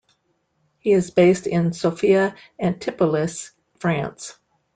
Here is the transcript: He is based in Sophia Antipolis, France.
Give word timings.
He 0.79 0.93
is 0.93 1.11
based 1.11 1.45
in 1.45 1.73
Sophia 1.73 2.33
Antipolis, 2.59 3.51
France. 3.77 4.35